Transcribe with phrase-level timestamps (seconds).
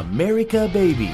[0.00, 1.10] אמריקה בייבי,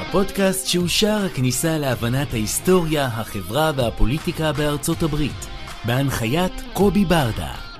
[0.00, 5.46] הפודקאסט שהוא שער הכניסה להבנת ההיסטוריה, החברה והפוליטיקה בארצות הברית,
[5.84, 7.71] בהנחיית קובי ברדה.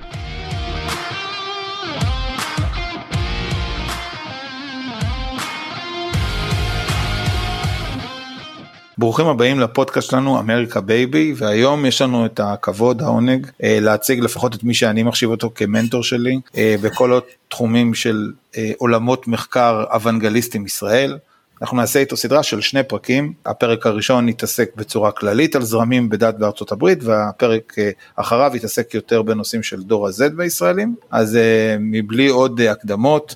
[9.03, 14.55] ברוכים הבאים לפודקאסט שלנו אמריקה בייבי והיום יש לנו את הכבוד העונג אה, להציג לפחות
[14.55, 20.65] את מי שאני מחשיב אותו כמנטור שלי אה, בכל התחומים של אה, עולמות מחקר אוונגליסטים
[20.65, 21.17] ישראל.
[21.61, 26.35] אנחנו נעשה איתו סדרה של שני פרקים, הפרק הראשון יתעסק בצורה כללית על זרמים בדת
[26.35, 27.75] בארצות הברית והפרק
[28.15, 31.37] אחריו יתעסק יותר בנושאים של דור ה-Z בישראלים, אז
[31.79, 33.35] מבלי עוד הקדמות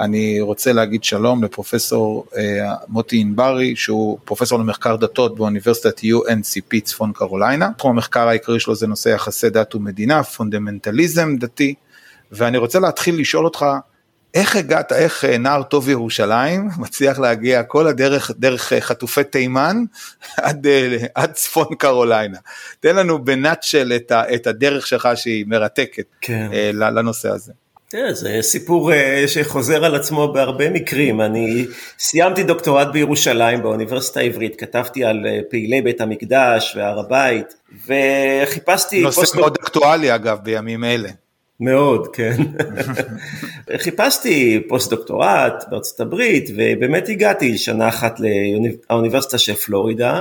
[0.00, 7.12] אני רוצה להגיד שלום לפרופסור אה, מוטי ענברי, שהוא פרופסור למחקר דתות באוניברסיטת UNCP צפון
[7.12, 7.70] קרוליינה.
[7.78, 11.74] תחום המחקר העיקרי שלו זה נושא יחסי דת ומדינה, פונדמנטליזם דתי,
[12.32, 13.66] ואני רוצה להתחיל לשאול אותך,
[14.34, 19.76] איך הגעת, איך אה, נער טוב ירושלים מצליח להגיע כל הדרך, דרך אה, חטופי תימן
[20.36, 22.38] עד, אה, עד צפון קרוליינה.
[22.80, 26.50] תן לנו בנאטשל את, את הדרך שלך שהיא מרתקת כן.
[26.72, 27.52] לנושא הזה.
[27.90, 31.20] תראה, זה סיפור אה, שחוזר על עצמו בהרבה מקרים.
[31.20, 31.66] אני
[31.98, 37.54] סיימתי דוקטורט בירושלים באוניברסיטה העברית, כתבתי על אה, פעילי בית המקדש והר הבית,
[37.86, 39.02] וחיפשתי...
[39.02, 39.34] נושא פוסט...
[39.34, 41.08] מאוד אקטואלי אגב בימים אלה.
[41.60, 42.36] מאוד, כן.
[43.84, 48.20] חיפשתי פוסט דוקטורט בארצות הברית, ובאמת הגעתי שנה אחת
[48.90, 50.20] לאוניברסיטה של פלורידה.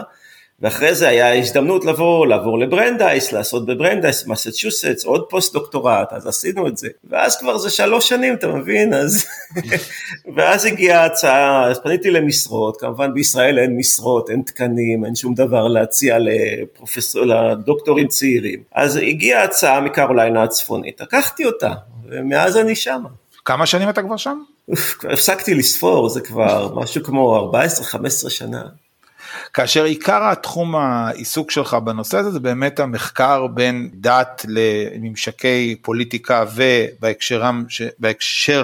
[0.61, 6.67] ואחרי זה היה הזדמנות לבוא, לעבור לברנדייס, לעשות בברנדייס, מסצ'וסטס, עוד פוסט דוקטורט, אז עשינו
[6.67, 6.87] את זה.
[7.09, 8.93] ואז כבר זה שלוש שנים, אתה מבין?
[8.93, 9.25] אז...
[10.35, 15.67] ואז הגיעה ההצעה, אז פניתי למשרות, כמובן בישראל אין משרות, אין תקנים, אין שום דבר
[15.67, 18.59] להציע לפרופסור, לדוקטורים צעירים.
[18.71, 21.73] אז הגיעה הצעה מקרוליינה הצפונית, לקחתי אותה,
[22.09, 23.09] ומאז אני שמה.
[23.45, 24.39] כמה שנים אתה כבר שם?
[25.13, 27.51] הפסקתי לספור, זה כבר משהו כמו
[28.25, 28.63] 14-15 שנה.
[29.53, 37.43] כאשר עיקר התחום העיסוק שלך בנושא הזה זה באמת המחקר בין דת לממשקי פוליטיקה ובהקשר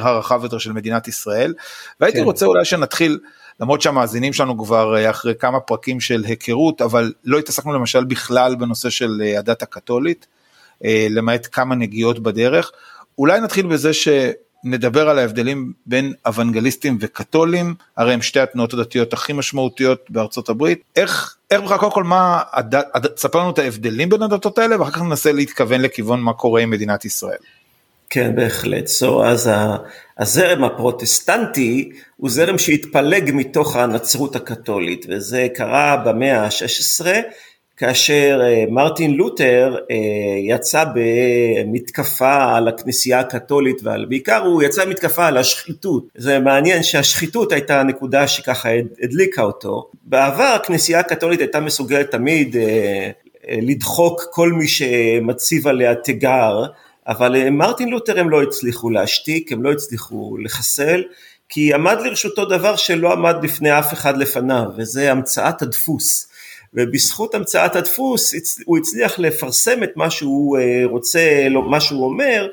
[0.07, 1.53] הרחב יותר של מדינת ישראל
[2.00, 2.24] והייתי כן.
[2.24, 3.19] רוצה אולי שנתחיל
[3.59, 8.56] למרות שהמאזינים שלנו כבר אה, אחרי כמה פרקים של היכרות אבל לא התעסקנו למשל בכלל
[8.56, 10.28] בנושא של אה, הדת הקתולית
[10.85, 12.72] אה, למעט כמה נגיעות בדרך
[13.18, 14.07] אולי נתחיל בזה ש...
[14.63, 20.81] נדבר על ההבדלים בין אוונגליסטים וקתולים, הרי הם שתי התנועות הדתיות הכי משמעותיות בארצות הברית.
[20.96, 24.91] איך, איך בכלל, קודם כל, מה, הדת, ספר לנו את ההבדלים בין הדתות האלה, ואחר
[24.91, 27.38] כך ננסה להתכוון לכיוון מה קורה עם מדינת ישראל.
[28.09, 28.85] כן, בהחלט.
[28.88, 29.50] So, אז
[30.19, 37.06] הזרם הפרוטסטנטי הוא זרם שהתפלג מתוך הנצרות הקתולית, וזה קרה במאה ה-16.
[37.78, 39.95] כאשר אה, מרטין לותר אה,
[40.56, 46.03] יצא במתקפה על הכנסייה הקתולית ובעיקר הוא יצא במתקפה על השחיתות.
[46.16, 48.69] זה מעניין שהשחיתות הייתה הנקודה שככה
[49.01, 49.89] הדליקה אותו.
[50.03, 53.09] בעבר הכנסייה הקתולית הייתה מסוגלת תמיד אה,
[53.62, 56.66] לדחוק כל מי שמציב עליה תיגר,
[57.07, 61.03] אבל מרטין לותר הם לא הצליחו להשתיק, הם לא הצליחו לחסל,
[61.50, 66.28] כי עמד לרשותו דבר שלא עמד בפני אף אחד לפניו, וזה המצאת הדפוס.
[66.73, 68.34] ובזכות המצאת הדפוס
[68.66, 72.47] הוא הצליח לפרסם את מה שהוא אה, רוצה, מה שהוא אומר,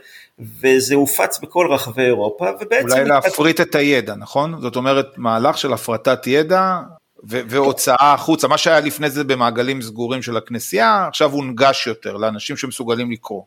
[0.60, 2.88] וזה הופץ בכל רחבי אירופה, ובעצם...
[2.88, 4.60] אולי להפריט את הידע, נכון?
[4.60, 6.78] זאת אומרת, מהלך של הפרטת ידע
[7.22, 13.10] והוצאה החוצה, מה שהיה לפני זה במעגלים סגורים של הכנסייה, עכשיו הונגש יותר לאנשים שמסוגלים
[13.10, 13.42] לקרוא.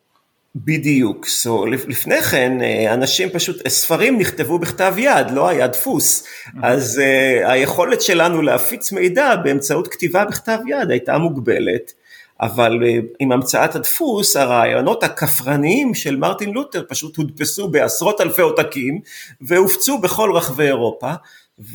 [0.56, 6.24] בדיוק, so, לפני כן אה, אנשים פשוט, ספרים נכתבו בכתב יד, לא היה דפוס,
[6.64, 11.94] אז uh, היכולת שלנו להפיץ מידע באמצעות כתיבה בכתב יד הייתה מוגבלת,
[12.42, 19.00] אבל uh, עם המצאת הדפוס הרעיונות הכפרניים של מרטין לותר פשוט הודפסו בעשרות אלפי עותקים
[19.42, 21.12] והופצו בכל רחבי אירופה,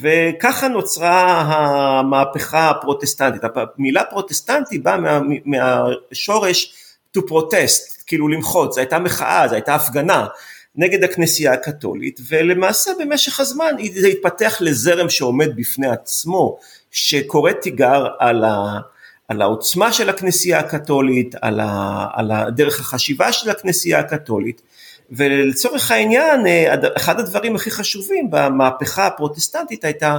[0.00, 6.74] וככה נוצרה המהפכה הפרוטסטנטית, המילה פרוטסטנטי באה מה, מהשורש
[7.16, 10.26] to protest, כאילו למחות, זו הייתה מחאה, זו הייתה הפגנה
[10.76, 16.58] נגד הכנסייה הקתולית, ולמעשה במשך הזמן זה התפתח לזרם שעומד בפני עצמו,
[16.90, 18.78] שקורא תיגר על, ה,
[19.28, 24.62] על העוצמה של הכנסייה הקתולית, על, ה, על דרך החשיבה של הכנסייה הקתולית,
[25.10, 30.18] ולצורך העניין, אה, אחד הדברים הכי חשובים במהפכה הפרוטסטנטית הייתה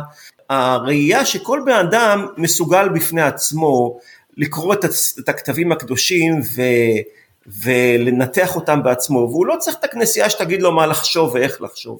[0.50, 4.00] הראייה שכל בן אדם מסוגל בפני עצמו
[4.38, 4.74] לקרוא
[5.20, 6.42] את הכתבים הקדושים.
[7.64, 12.00] ולנתח אותם בעצמו, והוא לא צריך את הכנסייה שתגיד לו מה לחשוב ואיך לחשוב.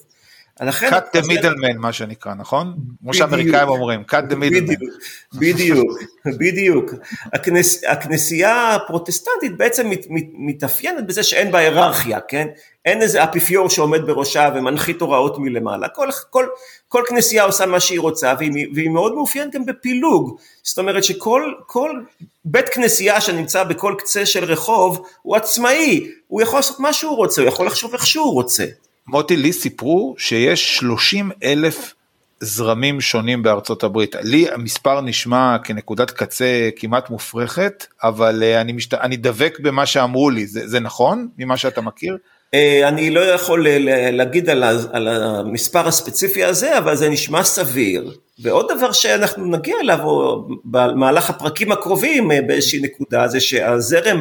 [0.62, 2.76] לכן, cut the middleman מה שנקרא נכון?
[3.02, 5.38] כמו שהאמריקאים אומרים cut the middleman.
[5.40, 6.94] בדיוק, בדיוק.
[7.34, 12.48] הכנס, הכנסייה הפרוטסטנטית בעצם מת, מת, מתאפיינת בזה שאין בה היררכיה, כן?
[12.86, 16.46] אין איזה אפיפיור שעומד בראשה ומנחית הוראות מלמעלה, כל, כל,
[16.88, 21.54] כל כנסייה עושה מה שהיא רוצה והיא, והיא מאוד מאופיינת גם בפילוג, זאת אומרת שכל
[21.68, 21.92] כל
[22.46, 27.42] בית כנסייה שנמצא בכל קצה של רחוב הוא עצמאי, הוא יכול לעשות מה שהוא רוצה,
[27.42, 28.66] הוא יכול לחשוב איך שהוא רוצה.
[29.12, 31.94] מוטי, לי סיפרו שיש 30 אלף
[32.40, 34.16] זרמים שונים בארצות הברית.
[34.22, 38.94] לי המספר נשמע כנקודת קצה כמעט מופרכת, אבל אה, אני, משת...
[38.94, 42.18] אני דבק במה שאמרו לי, זה, זה נכון ממה שאתה מכיר?
[42.54, 48.12] אה, אני לא יכול אה, להגיד על המספר הספציפי הזה, אבל זה נשמע סביר.
[48.42, 50.00] ועוד דבר שאנחנו נגיע אליו
[50.66, 54.20] במהלך הפרקים הקרובים באיזושהי נקודה, זה שהזרם,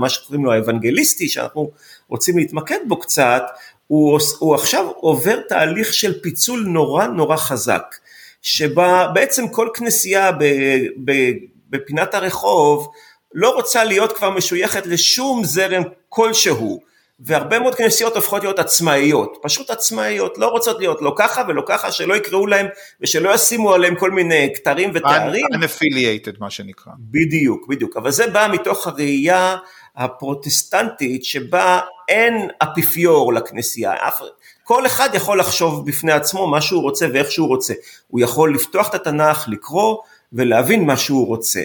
[0.00, 1.70] מה שקוראים לו האוונגליסטי, שאנחנו
[2.08, 3.42] רוצים להתמקד בו קצת,
[3.86, 7.96] הוא, הוא עכשיו עובר תהליך של פיצול נורא נורא חזק,
[8.42, 10.44] שבה בעצם כל כנסייה ב,
[11.04, 11.12] ב,
[11.70, 12.88] בפינת הרחוב
[13.34, 16.80] לא רוצה להיות כבר משויכת לשום זרם כלשהו,
[17.20, 21.92] והרבה מאוד כנסיות הופכות להיות עצמאיות, פשוט עצמאיות, לא רוצות להיות לא ככה ולא ככה,
[21.92, 22.66] שלא יקראו להם
[23.00, 25.46] ושלא ישימו עליהם כל מיני כתרים ותארים.
[25.46, 26.92] unaffiliated מה שנקרא.
[26.98, 29.56] בדיוק, בדיוק, אבל זה בא מתוך הראייה
[29.96, 33.94] הפרוטסטנטית שבה אין אפיפיור לכנסייה,
[34.64, 37.74] כל אחד יכול לחשוב בפני עצמו מה שהוא רוצה ואיך שהוא רוצה,
[38.08, 39.96] הוא יכול לפתוח את התנ"ך, לקרוא
[40.32, 41.62] ולהבין מה שהוא רוצה.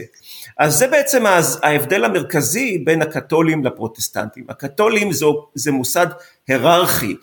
[0.57, 1.23] אז זה בעצם
[1.63, 4.45] ההבדל המרכזי בין הקתולים לפרוטסטנטים.
[4.49, 6.07] הקתולים זו, זה מוסד
[6.47, 7.15] היררכי,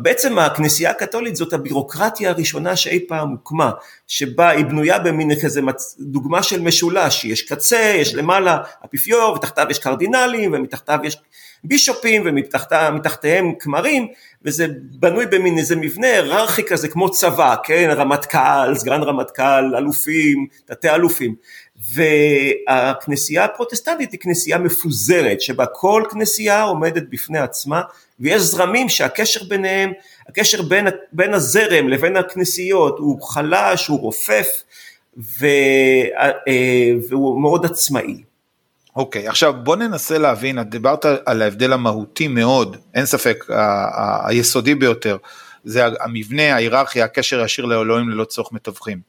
[0.00, 3.70] בעצם הכנסייה הקתולית זאת הבירוקרטיה הראשונה שאי פעם הוקמה,
[4.06, 5.60] שבה היא בנויה במין כזה
[5.98, 11.16] דוגמה של משולש, יש קצה, יש למעלה אפיפיור, ותחתיו יש קרדינלים, ומתחתיו יש
[11.68, 14.06] בישופים, ומתחתיהם כמרים,
[14.44, 20.90] וזה בנוי במין איזה מבנה היררכי כזה כמו צבא, כן, רמטכ"ל, סגן רמטכ"ל, אלופים, תתי
[20.90, 21.34] אלופים.
[21.94, 27.82] והכנסייה הפרוטסטנטית היא כנסייה מפוזרת, שבה כל כנסייה עומדת בפני עצמה,
[28.20, 29.92] ויש זרמים שהקשר ביניהם,
[30.28, 34.46] הקשר בין, בין הזרם לבין הכנסיות הוא חלש, הוא רופף,
[35.42, 36.30] אה,
[37.08, 38.22] והוא מאוד עצמאי.
[38.96, 43.44] אוקיי, okay, עכשיו בוא ננסה להבין, את דיברת על ההבדל המהותי מאוד, אין ספק,
[44.26, 45.16] היסודי ביותר,
[45.64, 49.00] זה המבנה, ההיררכיה, הקשר הישיר לאלוהים ללא צורך מתווכים.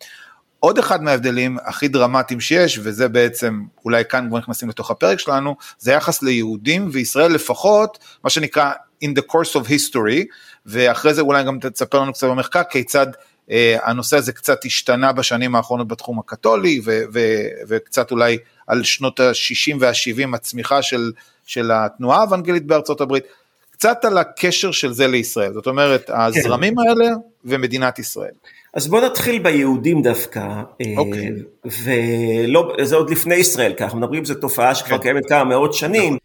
[0.60, 5.56] עוד אחד מההבדלים הכי דרמטיים שיש, וזה בעצם, אולי כאן כבר נכנסים לתוך הפרק שלנו,
[5.80, 8.72] זה יחס ליהודים וישראל לפחות, מה שנקרא
[9.04, 10.26] in the course of history,
[10.66, 13.08] ואחרי זה אולי גם תספר לנו קצת במחקר כיצד
[13.84, 19.76] הנושא הזה קצת השתנה בשנים האחרונות בתחום הקתולי, ו- ו- וקצת אולי על שנות ה-60
[19.80, 21.12] וה-70 הצמיחה של,
[21.46, 23.24] של התנועה האוונגלית בארצות הברית,
[23.72, 26.14] קצת על הקשר של זה לישראל, זאת אומרת כן.
[26.16, 26.90] הזרמים כן.
[26.90, 27.16] האלה
[27.46, 28.34] ומדינת ישראל.
[28.74, 31.32] אז בוא נתחיל ביהודים דווקא, אה, אוקיי.
[31.66, 35.04] וזה עוד לפני ישראל, כי אנחנו מדברים, זו תופעה שכבר כן.
[35.04, 36.18] קיימת כמה מאות שנים,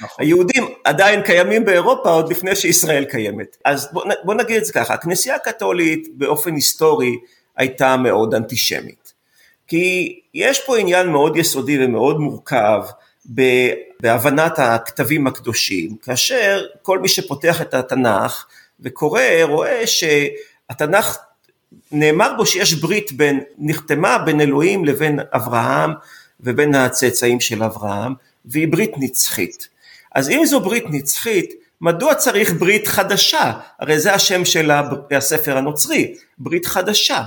[0.00, 0.24] נכון.
[0.24, 3.56] היהודים עדיין קיימים באירופה עוד לפני שישראל קיימת.
[3.64, 7.16] אז בוא, בוא נגיד את זה ככה, הכנסייה הקתולית באופן היסטורי
[7.56, 9.12] הייתה מאוד אנטישמית.
[9.66, 12.82] כי יש פה עניין מאוד יסודי ומאוד מורכב
[14.00, 18.46] בהבנת הכתבים הקדושים, כאשר כל מי שפותח את התנ"ך
[18.80, 21.18] וקורא רואה שהתנ"ך
[21.92, 25.90] נאמר בו שיש ברית בין, נחתמה בין אלוהים לבין אברהם
[26.40, 28.14] ובין הצאצאים של אברהם,
[28.44, 29.68] והיא ברית נצחית.
[30.14, 33.52] אז אם זו ברית נצחית, מדוע צריך ברית חדשה?
[33.78, 34.70] הרי זה השם של
[35.10, 37.22] הספר הנוצרי, ברית חדשה.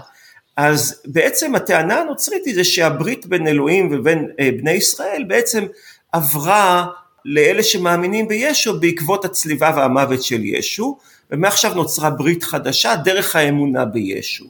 [0.58, 5.66] אז בעצם הטענה הנוצרית היא זה שהברית בין אלוהים ובין אה, בני ישראל בעצם
[6.12, 6.88] עברה
[7.26, 10.98] לאלה שמאמינים בישו בעקבות הצליבה והמוות של ישו,
[11.32, 14.46] ומעכשיו נוצרה ברית חדשה דרך האמונה בישו.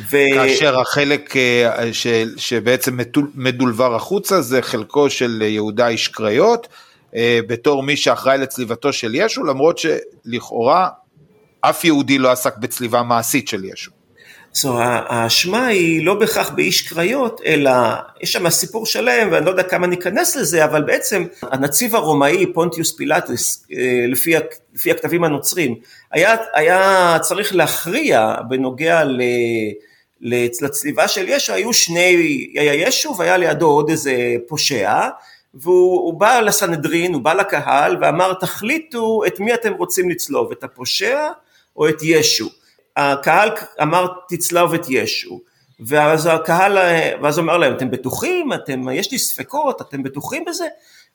[0.00, 0.16] ו...
[0.34, 2.06] כאשר החלק אה, ש...
[2.36, 2.98] שבעצם
[3.34, 6.68] מדולבר החוצה זה חלקו של יהודה איש קריות,
[7.16, 10.88] אה, בתור מי שאחראי לצליבתו של ישו, למרות שלכאורה
[11.60, 13.90] אף יהודי לא עסק בצליבה מעשית של ישו.
[14.54, 17.70] So, האשמה היא לא בהכרח באיש קריות, אלא
[18.20, 22.96] יש שם סיפור שלם, ואני לא יודע כמה ניכנס לזה, אבל בעצם הנציב הרומאי פונטיוס
[22.96, 24.34] פילטס, אה, לפי,
[24.74, 25.74] לפי הכתבים הנוצרים,
[26.10, 29.20] היה, היה צריך להכריע בנוגע ל...
[30.22, 34.14] לצליבה של ישו היו שני, היה ישו והיה לידו עוד איזה
[34.48, 35.08] פושע,
[35.54, 41.28] והוא בא לסנהדרין, הוא בא לקהל ואמר תחליטו את מי אתם רוצים לצלוב, את הפושע
[41.76, 42.48] או את ישו.
[42.96, 43.50] הקהל
[43.82, 45.40] אמר תצלוב את ישו.
[45.86, 46.78] ואז הקהל,
[47.22, 48.52] ואז הוא אמר להם, אתם בטוחים?
[48.52, 50.66] אתם, יש לי ספקות, אתם בטוחים בזה?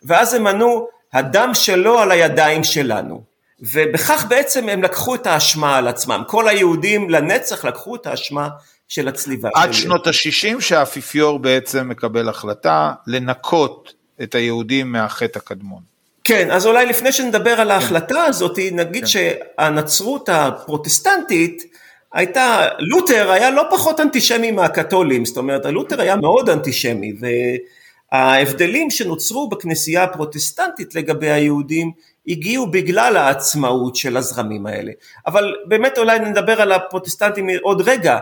[0.03, 3.23] ואז הם ענו, הדם שלו על הידיים שלנו.
[3.59, 6.23] ובכך בעצם הם לקחו את האשמה על עצמם.
[6.27, 8.49] כל היהודים לנצח לקחו את האשמה
[8.87, 9.49] של הצליבה.
[9.55, 13.93] עד שנות ה-60 שהאפיפיור בעצם מקבל החלטה לנקות
[14.23, 15.96] את היהודים מהחטא הקדמון.
[16.27, 19.07] כן, אז אולי לפני שנדבר על ההחלטה הזאת, נגיד כן.
[19.07, 21.63] שהנצרות הפרוטסטנטית
[22.13, 27.13] הייתה, לותר היה לא פחות אנטישמי מהקתולים, זאת אומרת, לותר היה מאוד אנטישמי,
[28.11, 31.91] וההבדלים שנוצרו בכנסייה הפרוטסטנטית לגבי היהודים
[32.27, 34.91] הגיעו בגלל העצמאות של הזרמים האלה.
[35.27, 38.17] אבל באמת אולי נדבר על הפרוטסטנטים עוד רגע.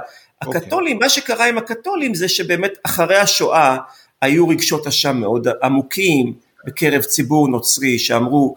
[0.46, 0.62] אוקיי.
[0.62, 1.00] הקתולים, okay.
[1.00, 3.78] מה שקרה עם הקתולים זה שבאמת אחרי השואה
[4.22, 8.56] היו רגשות אשם מאוד עמוקים בקרב ציבור נוצרי שאמרו,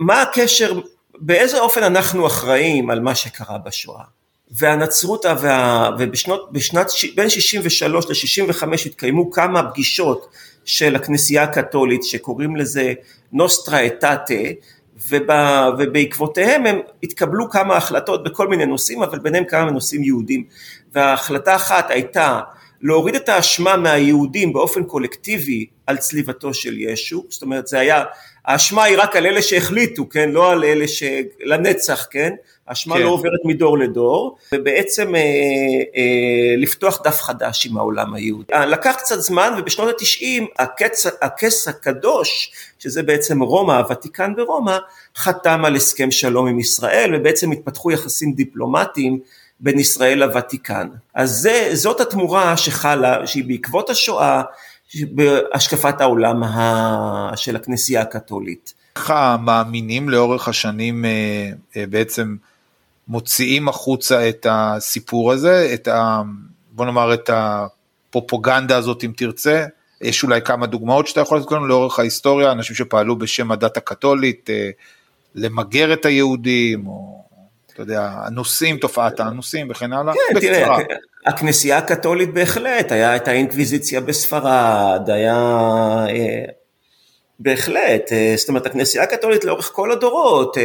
[0.00, 0.80] מה הקשר,
[1.18, 4.04] באיזה אופן אנחנו אחראים על מה שקרה בשואה?
[4.50, 8.06] והנצרות, וה, ובשנות, בשנת, בין 63
[8.50, 10.28] ל-65 התקיימו כמה פגישות
[10.64, 12.92] של הכנסייה הקתולית שקוראים לזה
[13.32, 14.34] נוסטרה אטאטה
[15.08, 20.44] ובא, ובעקבותיהם הם התקבלו כמה החלטות בכל מיני נושאים אבל ביניהם כמה נושאים יהודים
[20.92, 22.40] וההחלטה אחת הייתה
[22.82, 28.04] להוריד את האשמה מהיהודים באופן קולקטיבי על צליבתו של ישו, זאת אומרת זה היה,
[28.44, 32.32] האשמה היא רק על אלה שהחליטו, כן, לא על אלה שלנצח, כן,
[32.68, 33.02] האשמה כן.
[33.02, 35.20] לא עוברת מדור לדור, ובעצם אה,
[35.96, 38.52] אה, לפתוח דף חדש עם העולם היהודי.
[38.52, 44.76] אה, לקח קצת זמן ובשנות התשעים הקץ, הכס הקדוש, שזה בעצם רומא, הוותיקן ברומא,
[45.16, 49.20] חתם על הסכם שלום עם ישראל ובעצם התפתחו יחסים דיפלומטיים
[49.60, 50.88] בין ישראל לוותיקן.
[51.14, 54.42] אז זה, זאת התמורה שחלה, שהיא בעקבות השואה,
[55.10, 56.42] בהשקפת העולם
[57.36, 58.74] של הכנסייה הקתולית.
[58.96, 62.36] איך המאמינים לאורך השנים אה, אה, בעצם
[63.08, 66.22] מוציאים החוצה את הסיפור הזה, את ה...
[66.70, 69.66] בוא נאמר את הפרופוגנדה הזאת אם תרצה,
[70.00, 74.50] יש אולי כמה דוגמאות שאתה יכול לתת לנו לאורך ההיסטוריה, אנשים שפעלו בשם הדת הקתולית,
[74.50, 74.70] אה,
[75.34, 77.15] למגר את היהודים, או
[77.76, 80.50] אתה יודע, אנוסים, תופעת האנוסים וכן הלאה, כן, בקצרה.
[80.50, 85.34] תראה, הכנסייה הקתולית בהחלט, היה את האינקוויזיציה בספרד, היה...
[86.08, 86.44] אה,
[87.38, 90.56] בהחלט, אה, זאת אומרת הכנסייה הקתולית לאורך כל הדורות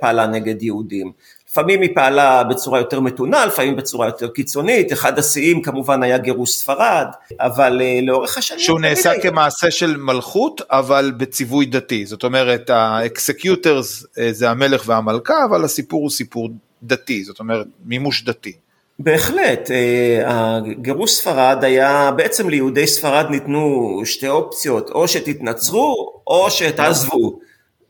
[0.00, 1.12] פעלה נגד יהודים.
[1.50, 6.50] לפעמים היא פעלה בצורה יותר מתונה, לפעמים בצורה יותר קיצונית, אחד השיאים כמובן היה גירוש
[6.50, 7.06] ספרד,
[7.40, 8.60] אבל אה, לאורך השנים...
[8.60, 9.22] שהוא נעשה היה...
[9.22, 15.64] כמעשה של מלכות, אבל בציווי דתי, זאת אומרת ה executors אה, זה המלך והמלכה, אבל
[15.64, 16.50] הסיפור הוא סיפור
[16.82, 18.52] דתי, זאת אומרת מימוש דתי.
[18.98, 27.47] בהחלט, אה, גירוש ספרד היה, בעצם ליהודי ספרד ניתנו שתי אופציות, או שתתנצרו או שתעזבו.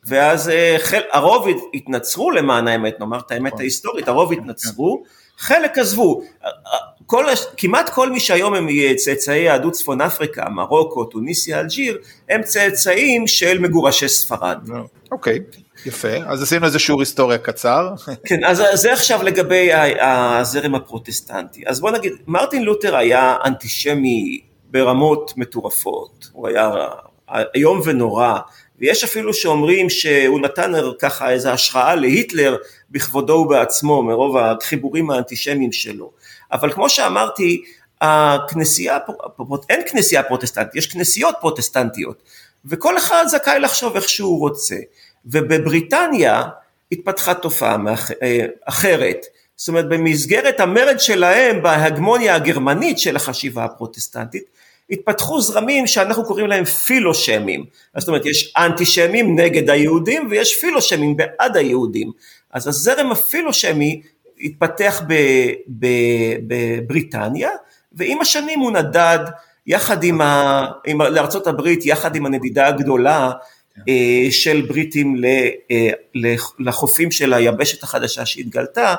[0.08, 3.60] ואז אה, חל, הרוב התנצרו למען האמת, נאמר את האמת נכון.
[3.60, 5.02] ההיסטורית, הרוב התנצרו,
[5.38, 6.22] חלק עזבו,
[7.06, 7.24] כל,
[7.56, 11.98] כמעט כל מי שהיום הם צאצאי יהדות צפון אפריקה, מרוקו, טוניסיה, אלג'יר,
[12.28, 14.58] הם צאצאים של מגורשי ספרד.
[15.12, 15.38] אוקיי,
[15.86, 17.94] יפה, אז עשינו איזה שיעור היסטוריה קצר.
[18.28, 21.62] כן, אז זה עכשיו לגבי הזרם הפרוטסטנטי.
[21.66, 26.70] אז בוא נגיד, מרטין לותר היה אנטישמי ברמות מטורפות, הוא היה
[27.54, 28.38] איום ונורא,
[28.78, 32.56] ויש אפילו שאומרים שהוא נתן ככה איזו השראה להיטלר
[32.90, 36.10] בכבודו ובעצמו מרוב החיבורים האנטישמיים שלו.
[36.52, 37.64] אבל כמו שאמרתי,
[38.00, 38.98] הכנסייה,
[39.68, 42.22] אין כנסייה פרוטסטנטית, יש כנסיות פרוטסטנטיות,
[42.64, 44.76] וכל אחד זכאי לחשוב איך שהוא רוצה.
[45.26, 46.42] ובבריטניה
[46.92, 47.76] התפתחה תופעה
[48.22, 54.44] אה, אחרת, זאת אומרת במסגרת המרד שלהם בהגמוניה הגרמנית של החשיבה הפרוטסטנטית,
[54.90, 57.64] התפתחו זרמים שאנחנו קוראים להם פילושמים,
[57.96, 62.10] זאת אומרת יש אנטישמים נגד היהודים ויש פילושמים בעד היהודים,
[62.52, 64.02] אז הזרם הפילושמי
[64.40, 65.02] התפתח
[66.48, 67.50] בבריטניה
[67.92, 69.18] ועם השנים הוא נדד
[69.66, 73.30] יחד עם, ה, עם לארצות הברית, יחד עם הנדידה הגדולה
[73.88, 75.90] אה, של בריטים אה,
[76.58, 78.94] לחופים של היבשת החדשה שהתגלתה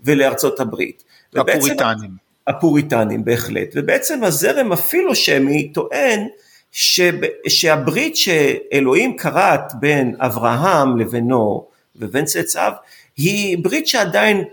[0.00, 1.04] ולארצות הברית.
[1.36, 2.23] הפוריטנים.
[2.46, 6.26] הפוריטנים בהחלט, ובעצם הזרם הפילושמי טוען
[6.72, 7.14] שב,
[7.48, 12.72] שהברית שאלוהים כרת בין אברהם לבינו ובין צאצאיו
[13.16, 14.44] היא ברית שעדיין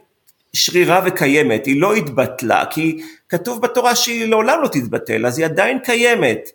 [0.54, 5.80] שרירה וקיימת, היא לא התבטלה, כי כתוב בתורה שהיא לעולם לא תתבטל, אז היא עדיין
[5.80, 6.50] קיימת,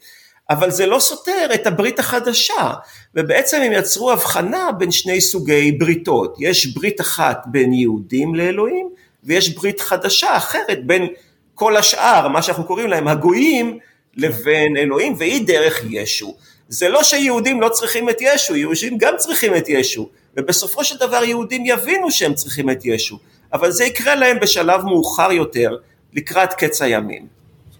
[0.50, 2.72] אבל זה לא סותר את הברית החדשה,
[3.14, 8.88] ובעצם הם יצרו הבחנה בין שני סוגי בריתות, יש ברית אחת בין יהודים לאלוהים,
[9.24, 11.06] ויש ברית חדשה אחרת בין
[11.56, 13.78] כל השאר, מה שאנחנו קוראים להם הגויים,
[14.16, 16.34] לבין אלוהים, והיא דרך ישו.
[16.68, 21.24] זה לא שיהודים לא צריכים את ישו, יהודים גם צריכים את ישו, ובסופו של דבר
[21.24, 23.18] יהודים יבינו שהם צריכים את ישו,
[23.52, 25.76] אבל זה יקרה להם בשלב מאוחר יותר,
[26.12, 27.26] לקראת קץ הימים.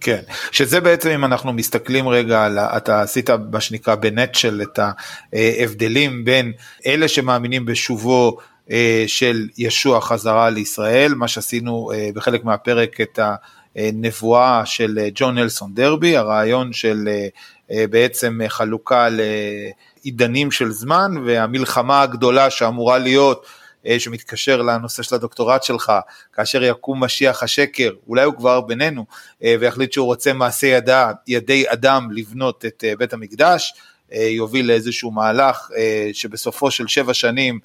[0.01, 4.79] כן, שזה בעצם אם אנחנו מסתכלים רגע על, אתה עשית מה שנקרא בנטשל את
[5.33, 6.51] ההבדלים בין
[6.85, 8.37] אלה שמאמינים בשובו
[8.71, 13.19] אה, של ישוע חזרה לישראל, מה שעשינו אה, בחלק מהפרק את
[13.77, 17.09] הנבואה של אה, ג'ון נלסון דרבי, הרעיון של
[17.69, 23.45] בעצם חלוקה לעידנים של זמן והמלחמה הגדולה שאמורה להיות
[23.97, 25.91] שמתקשר לנושא של הדוקטורט שלך,
[26.33, 29.05] כאשר יקום משיח השקר, אולי הוא כבר בינינו,
[29.41, 33.73] ויחליט שהוא רוצה מעשה ידע, ידי אדם לבנות את בית המקדש,
[34.11, 35.69] יוביל לאיזשהו מהלך
[36.13, 37.59] שבסופו של שבע שנים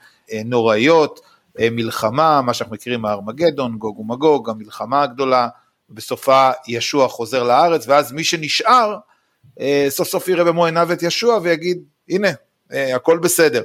[0.45, 1.21] נוראיות,
[1.61, 5.49] מלחמה, מה שאנחנו מכירים מארמגדון, גוג ומגוג, המלחמה הגדולה,
[5.95, 8.97] בסופה ישוע חוזר לארץ, ואז מי שנשאר,
[9.89, 12.29] סוף סוף יראה במו עיניו את ישוע ויגיד, הנה,
[12.71, 13.63] הכל בסדר.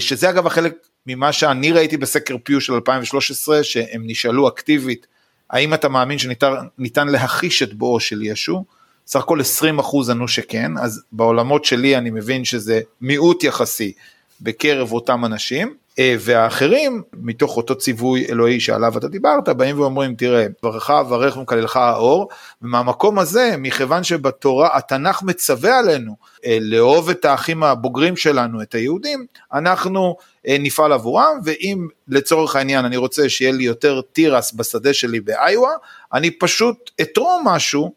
[0.00, 0.74] שזה אגב החלק
[1.06, 5.06] ממה שאני ראיתי בסקר פיו של 2013, שהם נשאלו אקטיבית,
[5.50, 8.64] האם אתה מאמין שניתן להכיש את בואו של ישו?
[9.06, 13.92] סך הכל 20 אחוז ענו שכן, אז בעולמות שלי אני מבין שזה מיעוט יחסי
[14.40, 20.46] בקרב אותם אנשים, אה, והאחרים, מתוך אותו ציווי אלוהי שעליו אתה דיברת, באים ואומרים, תראה,
[20.62, 22.28] ברך אברך ומקללך האור,
[22.62, 29.26] ומהמקום הזה, מכיוון שבתורה, התנ"ך מצווה עלינו אה, לאהוב את האחים הבוגרים שלנו, את היהודים,
[29.52, 30.16] אנחנו
[30.48, 35.70] אה, נפעל עבורם, ואם לצורך העניין אני רוצה שיהיה לי יותר תירס בשדה שלי באיווה,
[36.12, 37.92] אני פשוט אתרום משהו אה,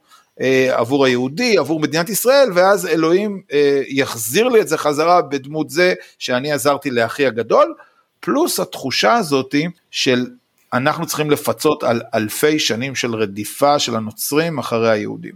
[0.72, 5.94] עבור היהודי, עבור מדינת ישראל, ואז אלוהים אה, יחזיר לי את זה חזרה בדמות זה
[6.20, 7.74] שאני עזרתי לאחי הגדול,
[8.20, 10.26] פלוס התחושה הזאתי של
[10.74, 15.36] אנחנו צריכים לפצות על אלפי שנים של רדיפה של הנוצרים אחרי היהודים.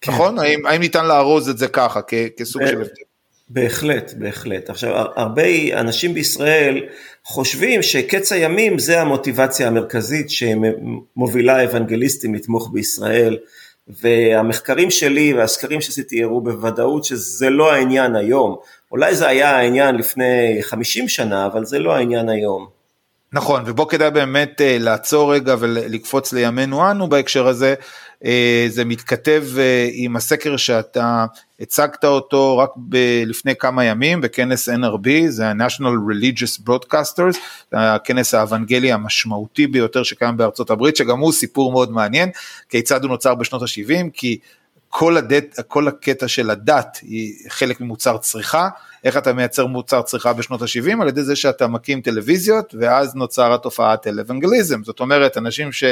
[0.00, 0.12] כן.
[0.12, 0.38] נכון?
[0.38, 2.90] האם, האם ניתן לארוז את זה ככה כ, כסוג של הבדל?
[3.48, 4.70] בהחלט, בהחלט.
[4.70, 5.42] עכשיו, הרבה
[5.80, 6.84] אנשים בישראל
[7.24, 13.36] חושבים שקץ הימים זה המוטיבציה המרכזית שמובילה אוונגליסטים לתמוך בישראל.
[13.88, 18.56] והמחקרים שלי והסקרים שעשיתי הראו בוודאות שזה לא העניין היום.
[18.92, 22.66] אולי זה היה העניין לפני 50 שנה, אבל זה לא העניין היום.
[23.32, 27.74] נכון, ובוא כדאי באמת אה, לעצור רגע ולקפוץ לימינו אנו בהקשר הזה.
[28.24, 31.26] אה, זה מתכתב אה, עם הסקר שאתה
[31.60, 37.36] הצגת אותו רק ב- לפני כמה ימים בכנס NRB, זה ה-National Religious Broadcasters,
[37.72, 42.30] הכנס האוונגלי המשמעותי ביותר שקיים בארצות הברית, שגם הוא סיפור מאוד מעניין,
[42.68, 44.38] כיצד הוא נוצר בשנות ה-70, כי
[44.88, 48.68] כל, הדת, כל הקטע של הדת היא חלק ממוצר צריכה,
[49.04, 51.02] איך אתה מייצר מוצר צריכה בשנות ה-70?
[51.02, 55.84] על ידי זה שאתה מקים טלוויזיות, ואז נוצר התופעה טלוונגליזם, זאת אומרת אנשים ש...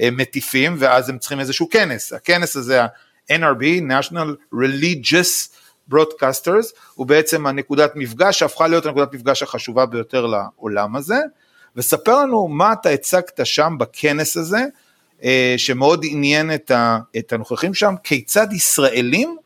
[0.00, 5.56] מטיפים ואז הם צריכים איזשהו כנס, הכנס הזה ה-NRB, National Religious
[5.92, 11.18] Broadcasters, הוא בעצם הנקודת מפגש שהפכה להיות הנקודת מפגש החשובה ביותר לעולם הזה,
[11.76, 14.64] וספר לנו מה אתה הצגת שם בכנס הזה,
[15.24, 19.36] אה, שמאוד עניין את, הנוכחים שם, כיצד ישראלים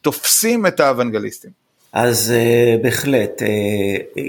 [0.00, 1.50] תופסים את האוונגליסטים.
[1.92, 3.42] אז uh, בהחלט,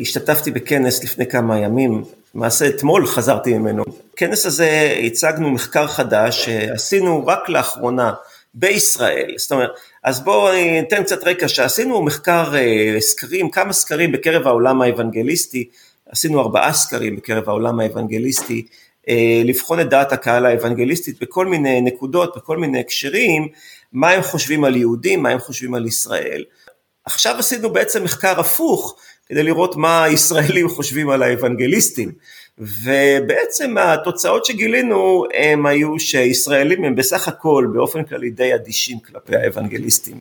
[0.01, 2.03] השתתפתי בכנס לפני כמה ימים,
[2.35, 3.83] למעשה אתמול חזרתי ממנו.
[4.13, 8.13] בכנס הזה הצגנו מחקר חדש שעשינו רק לאחרונה
[8.53, 9.71] בישראל, זאת אומרת,
[10.03, 15.69] אז בואו אני אתן קצת רקע, שעשינו מחקר, uh, סקרים, כמה סקרים בקרב העולם האוונגליסטי,
[16.09, 18.65] עשינו ארבעה סקרים בקרב העולם האוונגליסטי,
[19.01, 19.11] uh,
[19.45, 23.47] לבחון את דעת הקהל האוונגליסטית בכל מיני נקודות, בכל מיני הקשרים,
[23.93, 26.43] מה הם חושבים על יהודים, מה הם חושבים על ישראל.
[27.05, 28.95] עכשיו עשינו בעצם מחקר הפוך
[29.31, 32.11] כדי לראות מה הישראלים חושבים על האוונגליסטים.
[32.57, 40.19] ובעצם התוצאות שגילינו הם היו שישראלים הם בסך הכל באופן כללי די אדישים כלפי האוונגליסטים.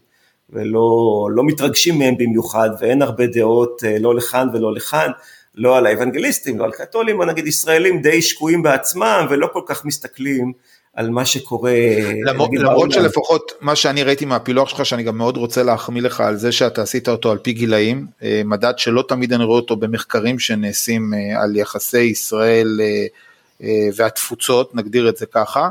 [0.51, 5.11] ולא לא מתרגשים מהם במיוחד ואין הרבה דעות אה, לא לכאן ולא לכאן
[5.55, 10.53] לא על האוונגליסטים, לא על קתולים, נגיד ישראלים די שקועים בעצמם ולא כל כך מסתכלים
[10.95, 11.73] על מה שקורה.
[12.25, 16.37] למרות, למרות שלפחות מה שאני ראיתי מהפילוח שלך, שאני גם מאוד רוצה להחמיא לך על
[16.37, 20.39] זה שאתה עשית אותו על פי גילאים, אה, מדד שלא תמיד אני רואה אותו במחקרים
[20.39, 25.69] שנעשים אה, על יחסי ישראל אה, והתפוצות, נגדיר את זה ככה.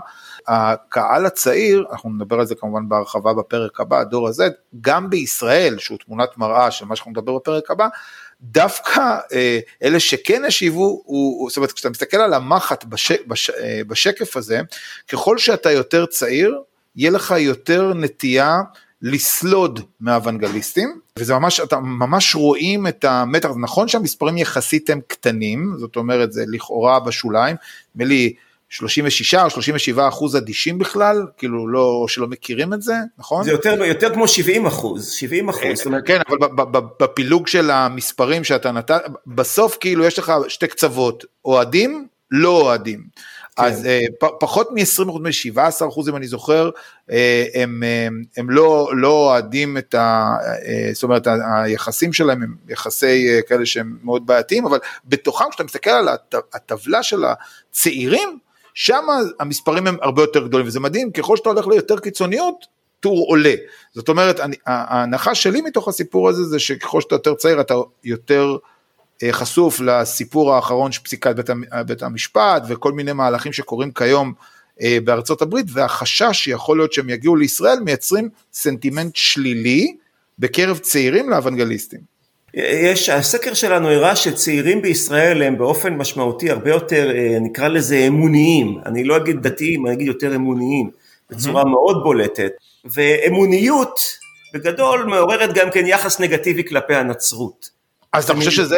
[0.47, 4.47] הקהל הצעיר, אנחנו נדבר על זה כמובן בהרחבה בפרק הבא, הדור הזה,
[4.81, 7.87] גם בישראל, שהוא תמונת מראה של מה שאנחנו נדבר בפרק הבא,
[8.41, 13.81] דווקא אה, אלה שכן השיבו, הוא, זאת אומרת כשאתה מסתכל על המחט בש, בש, אה,
[13.87, 14.61] בשקף הזה,
[15.07, 16.61] ככל שאתה יותר צעיר,
[16.95, 18.57] יהיה לך יותר נטייה
[19.01, 25.95] לסלוד מהאוונגליסטים, וזה ממש, אתה ממש רואים את המתח, נכון שהמספרים יחסית הם קטנים, זאת
[25.95, 27.55] אומרת זה לכאורה בשוליים,
[27.95, 28.33] נדמה לי
[28.69, 33.43] 36 או 37 אחוז אדישים בכלל, כאילו לא, שלא מכירים את זה, נכון?
[33.43, 35.77] זה יותר, יותר כמו 70 אחוז, 70 אחוז.
[35.77, 36.03] זאת אומרת...
[36.05, 42.61] כן, אבל בפילוג של המספרים שאתה נתת, בסוף כאילו יש לך שתי קצוות, אוהדים, לא
[42.61, 43.03] אוהדים.
[43.55, 43.63] כן.
[43.65, 47.13] אז uh, פחות מ-20 אחוז, מ-17 אחוז אם אני זוכר, uh,
[47.53, 50.35] הם, הם, הם לא, לא אוהדים את ה...
[50.41, 51.27] Uh, זאת אומרת,
[51.63, 56.07] היחסים שלהם הם יחסי uh, כאלה שהם מאוד בעייתיים, אבל בתוכם, כשאתה מסתכל על
[56.53, 58.39] הטבלה של הצעירים,
[58.73, 59.05] שם
[59.39, 62.65] המספרים הם הרבה יותר גדולים, וזה מדהים, ככל שאתה הולך ליותר קיצוניות,
[62.99, 63.53] טור עולה.
[63.95, 68.57] זאת אומרת, אני, ההנחה שלי מתוך הסיפור הזה, זה שככל שאתה יותר צעיר, אתה יותר...
[69.23, 71.49] אה, חשוף לסיפור האחרון של פסיקת בית,
[71.85, 74.33] בית המשפט וכל מיני מהלכים שקורים כיום
[74.81, 79.95] אה, בארצות הברית והחשש שיכול להיות שהם יגיעו לישראל מייצרים סנטימנט שלילי
[80.39, 81.99] בקרב צעירים לאוונגליסטים.
[82.53, 88.77] יש, הסקר שלנו הראה שצעירים בישראל הם באופן משמעותי הרבה יותר, אה, נקרא לזה אמוניים,
[88.85, 90.89] אני לא אגיד דתיים, אני אגיד יותר אמוניים,
[91.29, 92.51] בצורה מאוד בולטת,
[92.85, 93.99] ואמוניות
[94.53, 97.78] בגדול מעוררת גם כן יחס נגטיבי כלפי הנצרות.
[98.13, 98.77] אז אתה חושב שזה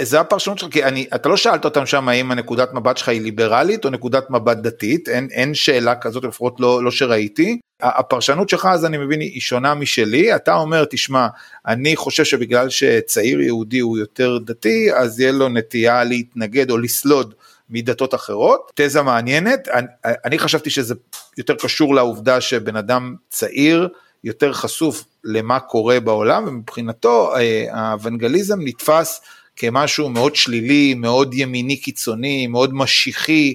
[0.00, 0.72] זה, הפרשנות שלך?
[0.72, 4.30] כי אני, אתה לא שאלת אותם שם האם הנקודת מבט שלך היא ליברלית או נקודת
[4.30, 7.58] מבט דתית, אין, אין שאלה כזאת לפחות לא, לא שראיתי.
[7.82, 11.26] הפרשנות שלך אז אני מבין היא שונה משלי, אתה אומר תשמע
[11.66, 17.34] אני חושב שבגלל שצעיר יהודי הוא יותר דתי אז יהיה לו נטייה להתנגד או לסלוד
[17.70, 20.94] מדתות אחרות, תזה מעניינת, אני, אני חשבתי שזה
[21.38, 23.88] יותר קשור לעובדה שבן אדם צעיר
[24.24, 29.20] יותר חשוף למה קורה בעולם, ומבחינתו אה, האוונגליזם נתפס
[29.56, 33.54] כמשהו מאוד שלילי, מאוד ימיני קיצוני, מאוד משיחי,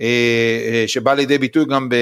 [0.00, 0.06] אה,
[0.66, 1.94] אה, שבא לידי ביטוי גם ב...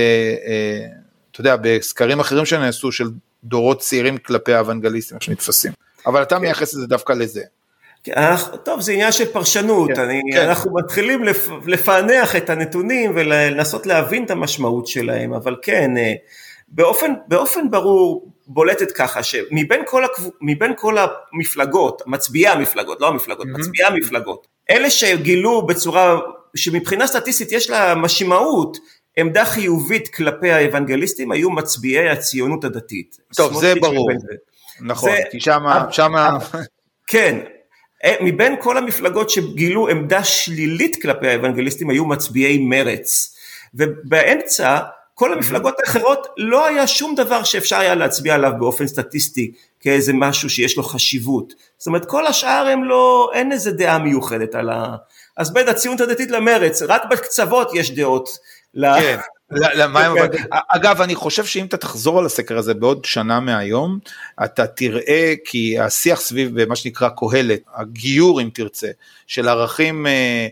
[1.33, 3.07] אתה יודע, בסקרים אחרים שנעשו של
[3.45, 5.73] דורות צעירים כלפי האוונגליסטים, איך שנתפסים.
[6.07, 7.43] אבל אתה מייחס את זה דווקא לזה.
[8.65, 10.49] טוב, זה עניין של פרשנות, כן, אני, כן.
[10.49, 15.91] אנחנו מתחילים לפ, לפענח את הנתונים ולנסות להבין את המשמעות שלהם, אבל כן,
[16.71, 20.23] באופן, באופן ברור בולטת ככה שמבין כל, הקב...
[20.77, 20.97] כל
[21.33, 23.59] המפלגות, מצביעי המפלגות, לא המפלגות, mm-hmm.
[23.59, 26.19] מצביעי המפלגות, אלה שגילו בצורה
[26.57, 28.79] שמבחינה סטטיסטית יש לה משמעות
[29.17, 33.17] עמדה חיובית כלפי האוונגליסטים היו מצביעי הציונות הדתית.
[33.37, 34.09] טוב זה ברור,
[34.81, 36.39] נכון, זה, כי שמה, שמה...
[37.07, 37.39] כן,
[38.05, 43.37] אה, מבין כל המפלגות שגילו עמדה שלילית כלפי האוונגליסטים היו מצביעי מרץ
[43.75, 44.79] ובאמצע
[45.21, 50.51] כל המפלגות האחרות לא היה שום דבר שאפשר היה להצביע עליו באופן סטטיסטי כאיזה משהו
[50.51, 51.53] שיש לו חשיבות.
[51.79, 54.97] זאת אומרת כל השאר הם לא, אין איזה דעה מיוחדת על ה...
[55.37, 58.29] אז בין הציונות הדתית למרץ, רק בקצוות יש דעות.
[58.75, 59.17] כן.
[59.51, 60.15] למה הם...
[60.69, 63.99] אגב אני חושב שאם אתה תחזור על הסקר הזה בעוד שנה מהיום
[64.45, 68.89] אתה תראה כי השיח סביב מה שנקרא קהלת הגיור אם תרצה
[69.27, 70.49] של ערכים אה,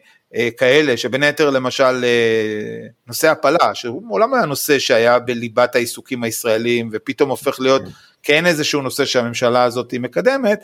[0.56, 6.88] כאלה שבין היתר למשל אה, נושא הפלה שהוא מעולם היה נושא שהיה בליבת העיסוקים הישראלים
[6.92, 7.90] ופתאום הופך להיות כן,
[8.22, 10.60] כן איזשהו נושא שהממשלה הזאת מקדמת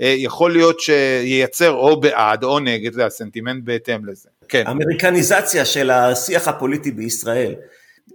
[0.00, 4.28] אה, יכול להיות שייצר או בעד או נגד, זה הסנטימנט בהתאם לזה.
[4.48, 4.64] כן.
[4.66, 7.54] אמריקניזציה של השיח הפוליטי בישראל.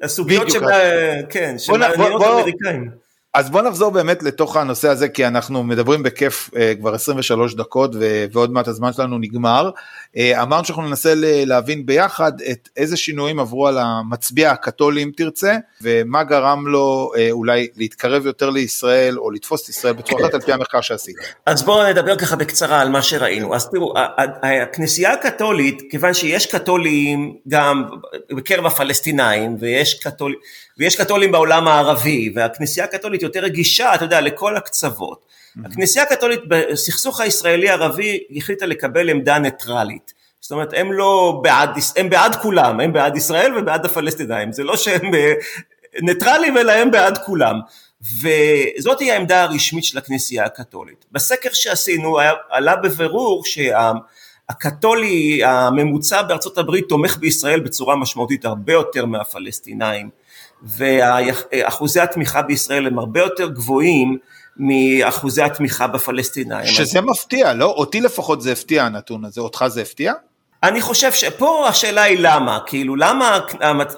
[0.01, 0.77] הסוגיות שבה,
[1.29, 2.89] כן, שמעניינות אמריקאים.
[3.33, 7.91] אז בוא נחזור באמת לתוך הנושא הזה כי אנחנו מדברים בכיף כבר 23 דקות
[8.31, 9.69] ועוד מעט הזמן שלנו נגמר.
[10.15, 11.13] Uh, אמרנו שאנחנו ננסה
[11.45, 17.31] להבין ביחד את איזה שינויים עברו על המצביע הקתולי אם תרצה ומה גרם לו uh,
[17.31, 21.15] אולי להתקרב יותר לישראל או לתפוס את ישראל בצורה אחת על פי המחקר שעשית.
[21.45, 23.55] אז בואו נדבר ככה בקצרה על מה שראינו.
[23.55, 23.93] אז תראו,
[24.63, 27.83] הכנסייה הקתולית, כיוון שיש קתולים גם
[28.31, 30.39] בקרב הפלסטינאים ויש קתולים
[30.77, 35.25] ויש קתולים בעולם הערבי, והכנסייה הקתולית יותר רגישה, אתה יודע, לכל הקצוות.
[35.65, 40.13] הכנסייה הקתולית בסכסוך הישראלי-ערבי החליטה לקבל עמדה ניטרלית.
[40.41, 44.77] זאת אומרת, הם לא בעד, הם בעד כולם, הם בעד ישראל ובעד הפלסטינאים, זה לא
[44.77, 45.33] שהם אה,
[46.01, 47.59] ניטרלים אלא הם בעד כולם.
[48.21, 51.05] וזאת היא העמדה הרשמית של הכנסייה הקתולית.
[51.11, 52.17] בסקר שעשינו
[52.49, 60.09] עלה בבירור שהקתולי הממוצע בארצות הברית תומך בישראל בצורה משמעותית הרבה יותר מהפלסטינאים.
[60.63, 64.17] ואחוזי התמיכה בישראל הם הרבה יותר גבוהים
[64.57, 66.73] מאחוזי התמיכה בפלסטינאים.
[66.73, 67.05] שזה אז...
[67.05, 67.65] מפתיע, לא?
[67.65, 70.13] אותי לפחות זה הפתיע הנתון הזה, אותך זה הפתיע?
[70.63, 73.39] אני חושב שפה השאלה היא למה, כאילו למה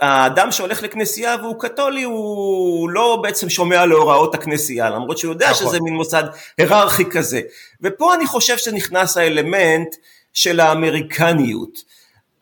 [0.02, 5.68] האדם שהולך לכנסייה והוא קתולי הוא לא בעצם שומע להוראות הכנסייה למרות שהוא יודע נכון.
[5.68, 6.24] שזה מין מוסד
[6.58, 7.42] היררכי כזה
[7.82, 9.96] ופה אני חושב שנכנס האלמנט
[10.34, 11.80] של האמריקניות.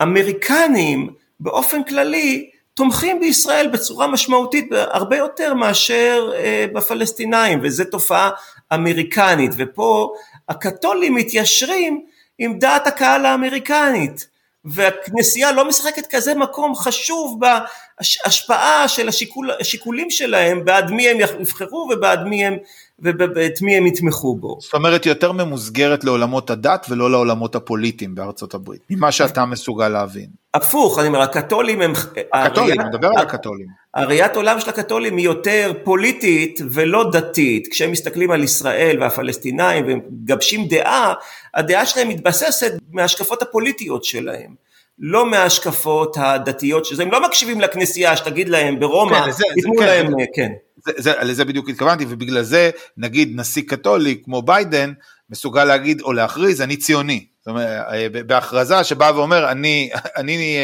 [0.02, 8.30] אמריקנים באופן כללי תומכים בישראל בצורה משמעותית הרבה יותר מאשר אה, בפלסטינאים וזו תופעה
[8.74, 9.52] אמריקנית.
[9.58, 10.14] ופה
[10.50, 12.06] הקתולים מתיישרים
[12.38, 14.28] עם דעת הקהל האמריקנית
[14.66, 21.90] והכנסייה לא משחקת כזה מקום חשוב בהשפעה של השיקול, השיקולים שלהם בעד מי הם יבחרו
[21.94, 22.58] ובעד מי הם
[23.00, 24.58] ואת מי הם יתמכו בו.
[24.62, 30.28] זאת אומרת יותר ממוסגרת לעולמות הדת ולא לעולמות הפוליטיים בארצות הברית, ממה שאתה מסוגל להבין.
[30.54, 31.94] הפוך, אני אומר, הקתולים הם...
[32.34, 33.68] הקתולים, אני מדבר על הקתולים.
[33.94, 37.68] הראיית עולם של הקתולים היא יותר פוליטית ולא דתית.
[37.72, 41.14] כשהם מסתכלים על ישראל והפלסטינאים ומגבשים דעה,
[41.54, 44.64] הדעה שלהם מתבססת מההשקפות הפוליטיות שלהם.
[45.00, 50.08] לא מההשקפות הדתיות, שזה הם לא מקשיבים לכנסייה שתגיד להם ברומא, כן, ייתנו כן, להם,
[50.08, 50.52] זה, כן.
[50.86, 54.94] זה, זה, לזה בדיוק התכוונתי, ובגלל זה נגיד נשיא קתולי כמו ביידן
[55.30, 57.26] מסוגל להגיד או להכריז אני ציוני.
[57.40, 60.58] זאת אומרת, אה, בהכרזה שבאה ואומר אני, אני,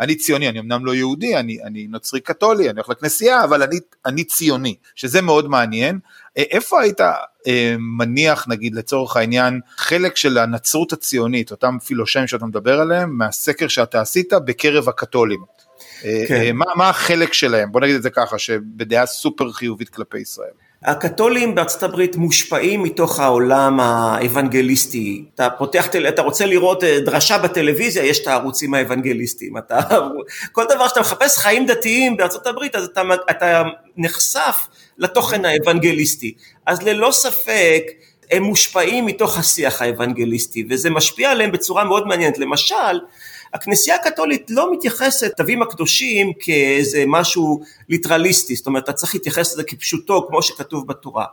[0.00, 3.76] אני ציוני, אני אמנם לא יהודי, אני, אני נוצרי קתולי, אני הולך לכנסייה, אבל אני,
[4.06, 5.98] אני ציוני, שזה מאוד מעניין.
[6.38, 7.00] אה, איפה היית
[7.46, 13.68] אה, מניח, נגיד לצורך העניין, חלק של הנצרות הציונית, אותם פילושיים שאתה מדבר עליהם, מהסקר
[13.68, 15.40] שאתה עשית בקרב הקתולים?
[16.28, 16.56] כן.
[16.56, 20.50] מה, מה החלק שלהם, בוא נגיד את זה ככה, שבדעה סופר חיובית כלפי ישראל.
[20.84, 25.24] הקתולים בארצות הברית מושפעים מתוך העולם האוונגליסטי.
[25.34, 29.58] אתה פותח, אתה רוצה לראות אה, דרשה בטלוויזיה, יש את הערוצים האוונגליסטיים.
[29.58, 29.80] אתה,
[30.52, 33.62] כל דבר שאתה מחפש חיים דתיים בארצות הברית, אז אתה, אתה
[33.96, 34.66] נחשף
[34.98, 36.34] לתוכן האוונגליסטי.
[36.66, 37.82] אז ללא ספק,
[38.30, 42.38] הם מושפעים מתוך השיח האוונגליסטי, וזה משפיע עליהם בצורה מאוד מעניינת.
[42.38, 43.00] למשל,
[43.54, 49.64] הכנסייה הקתולית לא מתייחסת תווים הקדושים כאיזה משהו ליטרליסטי, זאת אומרת אתה צריך להתייחס לזה
[49.64, 51.24] כפשוטו כמו שכתוב בתורה.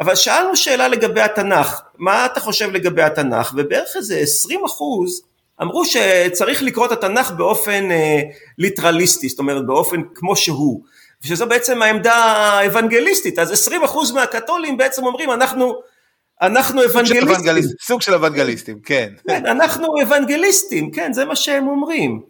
[0.00, 3.52] אבל שאלנו שאלה לגבי התנ"ך, מה אתה חושב לגבי התנ"ך?
[3.56, 5.22] ובערך איזה 20 אחוז
[5.62, 8.20] אמרו שצריך לקרוא את התנ"ך באופן אה,
[8.58, 10.82] ליטרליסטי, זאת אומרת באופן כמו שהוא,
[11.24, 15.74] ושזו בעצם העמדה האוונגליסטית, אז 20% אחוז מהקתולים בעצם אומרים אנחנו
[16.42, 17.76] אנחנו אוונגליסטים.
[17.82, 19.12] סוג של אוונגליסטים, כן.
[19.28, 22.29] כן, אנחנו אוונגליסטים, כן, זה מה שהם אומרים.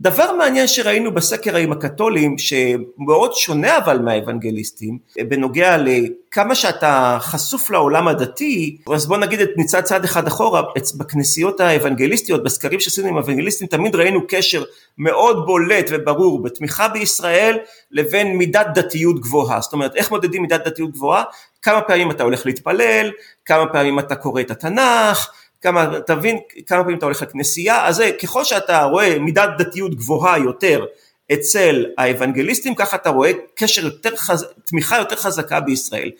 [0.00, 8.08] דבר מעניין שראינו בסקר עם הקתולים, שמאוד שונה אבל מהאוונגליסטים, בנוגע לכמה שאתה חשוף לעולם
[8.08, 10.62] הדתי, אז בוא נגיד את נצעד צעד אחד אחורה,
[10.96, 14.64] בכנסיות האוונגליסטיות, בסקרים שעשינו עם האוונגליסטים, תמיד ראינו קשר
[14.98, 17.58] מאוד בולט וברור בתמיכה בישראל
[17.90, 19.60] לבין מידת דתיות גבוהה.
[19.60, 21.22] זאת אומרת, איך מודדים מידת דתיות גבוהה?
[21.62, 23.10] כמה פעמים אתה הולך להתפלל,
[23.44, 28.10] כמה פעמים אתה קורא את התנ"ך, כמה, תבין כמה פעמים אתה הולך לכנסייה, אז זה
[28.22, 30.84] ככל שאתה רואה מידת דתיות גבוהה יותר
[31.32, 34.46] אצל האוונגליסטים, ככה אתה רואה קשר יותר חז...
[34.64, 36.10] תמיכה יותר חזקה בישראל.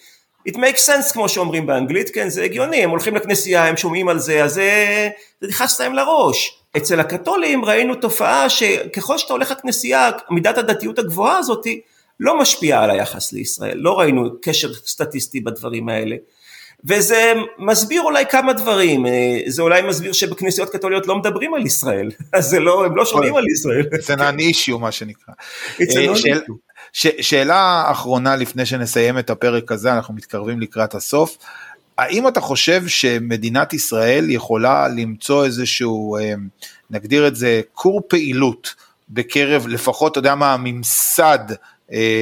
[0.49, 4.19] It makes sense כמו שאומרים באנגלית, כן זה הגיוני, הם הולכים לכנסייה, הם שומעים על
[4.19, 5.09] זה, אז זה,
[5.43, 6.63] נכנס להם לראש.
[6.77, 11.81] אצל הקתולים ראינו תופעה שככל שאתה הולך לכנסייה, מידת הדתיות הגבוהה הזאתי
[12.21, 16.17] לא משפיעה על היחס לישראל, לא ראינו קשר סטטיסטי בדברים האלה.
[16.85, 22.11] וזה מסביר אולי כמה דברים, אה, זה אולי מסביר שבכנסיות קתוליות לא מדברים על ישראל,
[22.33, 23.87] אז זה לא, הם לא שומעים על ישראל.
[24.01, 25.35] זה non מה שנקרא.
[25.81, 25.87] אה,
[27.21, 31.37] שאלה אחרונה לפני שנסיים את הפרק הזה, אנחנו מתקרבים לקראת הסוף.
[31.99, 36.35] האם אתה חושב שמדינת ישראל יכולה למצוא איזשהו, אה,
[36.91, 38.75] נגדיר את זה, כור פעילות
[39.09, 41.39] בקרב לפחות, אתה יודע מה, הממסד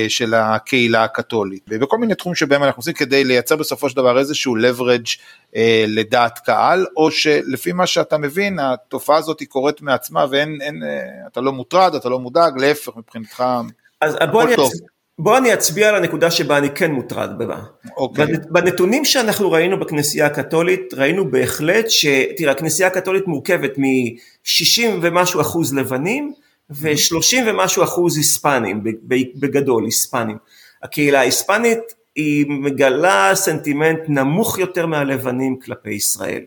[0.08, 4.56] של הקהילה הקתולית ובכל מיני תחומים שבהם אנחנו עושים כדי לייצר בסופו של דבר איזשהו
[4.56, 5.18] leverage
[5.56, 10.82] אה, לדעת קהל או שלפי מה שאתה מבין התופעה הזאת היא קורית מעצמה ואין, אין,
[10.82, 13.44] אה, אתה לא מוטרד, אתה לא מודאג, להפך מבחינתך
[14.00, 14.70] אז בוא אני, טוב.
[15.18, 17.60] בוא אני אצביע על הנקודה שבה אני כן מוטרד בה.
[17.96, 18.26] אוקיי.
[18.50, 22.06] בנתונים שאנחנו ראינו בכנסייה הקתולית, ראינו בהחלט ש...
[22.36, 26.32] תראה, הכנסייה הקתולית מורכבת מ-60 ומשהו אחוז לבנים,
[26.70, 28.80] ושלושים ומשהו אחוז היספנים,
[29.34, 30.36] בגדול היספנים.
[30.82, 31.78] הקהילה ההיספנית
[32.14, 36.42] היא מגלה סנטימנט נמוך יותר מהלבנים כלפי ישראל.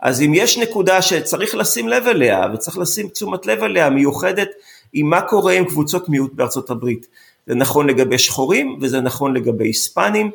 [0.00, 4.48] אז אם יש נקודה שצריך לשים לב אליה וצריך לשים תשומת לב אליה מיוחדת
[4.92, 7.06] עם מה קורה עם קבוצות מיעוט בארצות הברית.
[7.46, 10.30] זה נכון לגבי שחורים וזה נכון לגבי היספנים.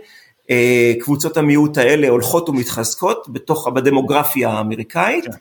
[0.49, 5.25] אה, קבוצות המיעוט האלה הולכות ומתחזקות בתוך, בדמוגרפיה האמריקאית.
[5.25, 5.31] כן.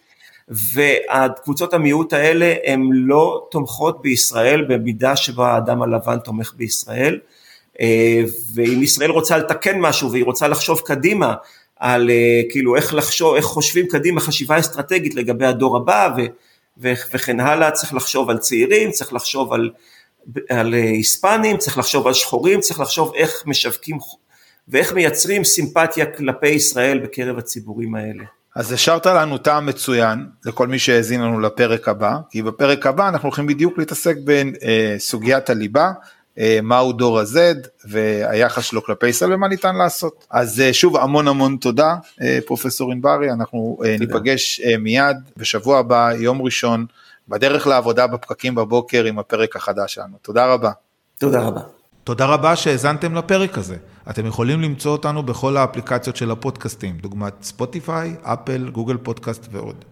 [0.49, 7.21] והקבוצות המיעוט האלה הן לא תומכות בישראל במידה שבה האדם הלבן תומך בישראל
[7.81, 8.23] אה,
[8.55, 11.35] ואם ישראל רוצה לתקן משהו והיא רוצה לחשוב קדימה
[11.77, 16.23] על אה, כאילו איך לחשוב, איך חושבים קדימה חשיבה אסטרטגית לגבי הדור הבא ו,
[17.13, 19.71] וכן הלאה, צריך לחשוב על צעירים, צריך לחשוב על,
[20.49, 23.99] על אה, היספנים, צריך לחשוב על שחורים, צריך לחשוב איך משווקים
[24.69, 28.25] ואיך מייצרים סימפתיה כלפי ישראל בקרב הציבורים האלה.
[28.55, 33.29] אז השארת לנו טעם מצוין לכל מי שהאזין לנו לפרק הבא, כי בפרק הבא אנחנו
[33.29, 35.93] הולכים בדיוק להתעסק בסוגיית אה, הליבה,
[36.39, 37.39] אה, מהו דור ה-Z
[37.89, 40.27] והיחס שלו כלפי ישראל ומה ניתן לעשות.
[40.31, 44.05] אז אה, שוב המון המון תודה אה, פרופסור ענברי, אנחנו אה, תודה.
[44.05, 46.87] ניפגש אה, מיד בשבוע הבא, יום ראשון,
[47.29, 50.17] בדרך לעבודה בפקקים בבוקר עם הפרק החדש שלנו.
[50.23, 50.71] תודה רבה.
[51.19, 51.61] תודה רבה.
[52.05, 53.77] תודה רבה שהאזנתם לפרק הזה.
[54.11, 59.85] אתם יכולים למצוא אותנו בכל האפליקציות של הפודקאסטים, דוגמת ספוטיפיי, אפל, גוגל פודקאסט ועוד.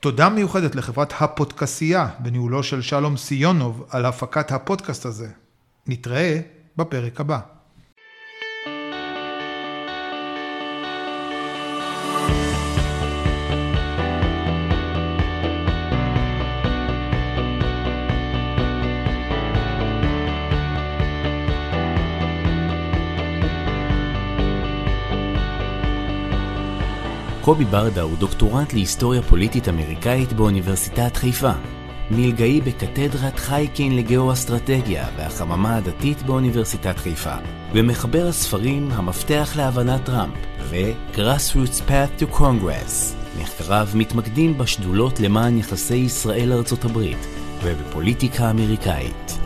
[0.00, 5.28] תודה מיוחדת לחברת הפודקסייה בניהולו של שלום סיונוב על הפקת הפודקאסט הזה.
[5.86, 6.40] נתראה
[6.76, 7.40] בפרק הבא.
[27.44, 31.52] קובי ברדה הוא דוקטורנט להיסטוריה פוליטית אמריקאית באוניברסיטת חיפה.
[32.16, 37.34] מלגאי בקתדרת חייקין לגאו-אסטרטגיה והחממה הדתית באוניברסיטת חיפה,
[37.72, 43.14] ומחבר הספרים המפתח להבנת טראמפ ו-Grassroots Path to Congress.
[43.40, 47.26] מחקריו מתמקדים בשדולות למען יחסי ישראל-ארצות הברית
[47.62, 49.38] ובפוליטיקה אמריקאית.